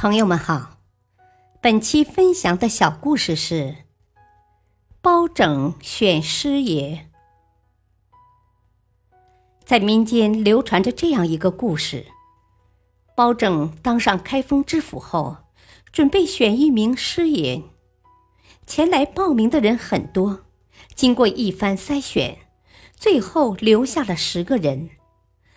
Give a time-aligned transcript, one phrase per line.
[0.00, 0.78] 朋友们好，
[1.60, 3.78] 本期分享的小故事是
[5.00, 7.08] 包拯选师爷。
[9.64, 12.06] 在民间流传着这样一个故事：
[13.16, 15.38] 包拯当上开封知府后，
[15.90, 17.64] 准备选一名师爷。
[18.68, 20.44] 前来报名的人很多，
[20.94, 22.38] 经过一番筛选，
[22.94, 24.90] 最后留下了十个人。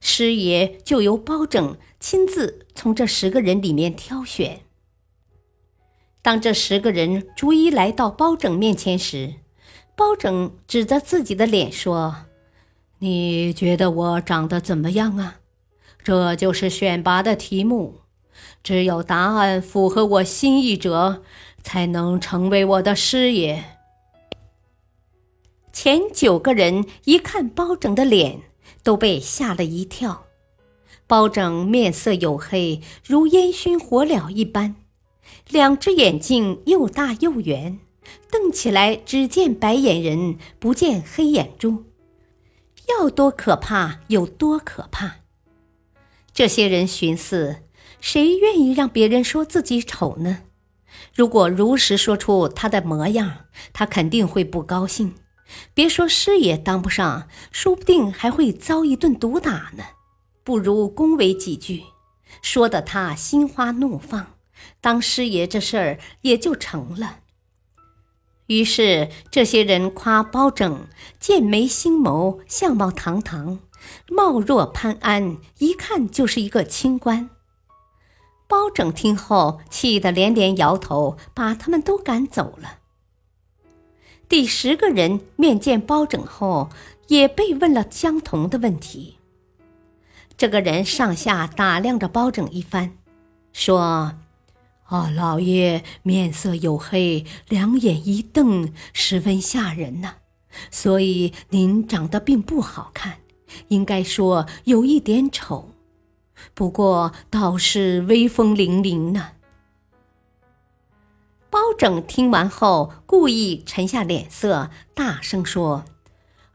[0.00, 4.60] 师爷就由包拯亲自从这十个人里面挑选。
[6.22, 9.34] 当这十个人逐一来到包拯面前时，
[9.94, 12.16] 包拯指着自己的脸说
[13.00, 15.40] ：“你觉得我长得怎么样啊？
[16.02, 18.00] 这就是选拔的题目，
[18.62, 21.22] 只有答案符合我心意者，
[21.62, 23.64] 才能成为我的师爷。”
[25.72, 28.42] 前九个人一看包拯的脸。
[28.82, 30.26] 都被吓了一跳，
[31.06, 34.76] 包拯面色黝黑，如烟熏火燎一般，
[35.48, 37.78] 两只眼睛又大又圆，
[38.30, 41.84] 瞪起来只见白眼人，不见黑眼珠，
[42.88, 45.16] 要多可怕有多可怕。
[46.32, 47.56] 这些人寻思，
[48.00, 50.42] 谁愿意让别人说自己丑呢？
[51.14, 55.14] 如果如实说出他的模样，他肯定会不高兴。
[55.72, 59.84] 别说师爷当不上，说不定还会遭一顿毒打呢。
[60.42, 61.84] 不如恭维几句，
[62.42, 64.34] 说得他心花怒放，
[64.80, 67.20] 当师爷这事儿也就成了。
[68.46, 70.86] 于是这些人夸包拯
[71.18, 73.60] 剑眉星眸，相貌堂堂，
[74.10, 77.30] 貌若潘安，一看就是一个清官。
[78.46, 82.80] 包拯听后气得连连摇头，把他们都赶走了。
[84.28, 86.70] 第十个人面见包拯后，
[87.08, 89.16] 也被问了相同的问题。
[90.36, 92.92] 这个人上下打量着包拯一番，
[93.52, 94.14] 说
[94.88, 100.14] ：“哦，老爷面色黝黑，两眼一瞪，十分吓人呐。
[100.70, 103.18] 所以您长得并不好看，
[103.68, 105.70] 应该说有一点丑，
[106.54, 109.28] 不过倒是威风凛凛呢。”
[111.76, 115.84] 拯听完后，故意沉下脸色，大声说：“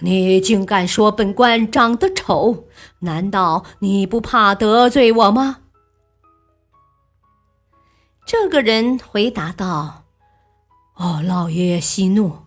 [0.00, 2.64] 你竟敢说本官长得丑？
[3.00, 5.58] 难道你不怕得罪我吗？”
[8.26, 10.04] 这个人回答道
[10.96, 12.38] ：“哦，老爷息怒，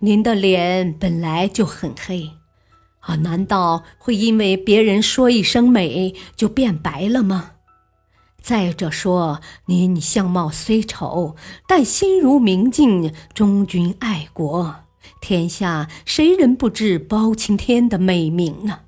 [0.00, 2.32] 您的脸本来就很黑，
[3.00, 7.52] 啊，难道会因为别人说一声美就变白了吗？”
[8.42, 11.36] 再者说，您相貌虽丑，
[11.68, 14.84] 但心如明镜，忠君爱国，
[15.20, 18.80] 天下谁人不知包青天的美名呢？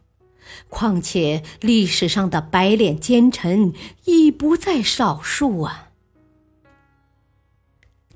[0.68, 3.72] 况且历史上的白脸奸臣
[4.04, 5.90] 已不在少数啊！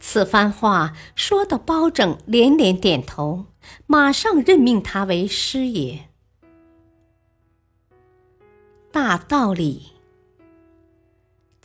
[0.00, 3.46] 此番话说的，包拯连连点头，
[3.86, 6.08] 马上任命他为师爷。
[8.90, 9.97] 大道理。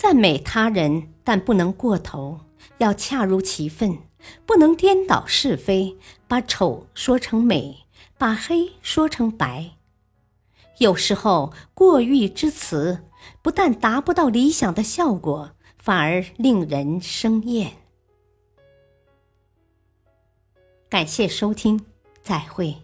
[0.03, 2.41] 赞美他人，但不能过头，
[2.79, 3.99] 要恰如其分，
[4.45, 5.97] 不能颠倒是非，
[6.27, 7.85] 把丑说成美，
[8.17, 9.77] 把黑说成白。
[10.79, 13.05] 有时候过誉之词，
[13.41, 17.71] 不但达不到理想的效果，反而令人生厌。
[20.89, 21.79] 感谢收听，
[22.21, 22.82] 再会。